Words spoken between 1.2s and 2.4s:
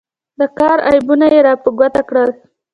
یې را په ګوته کړل.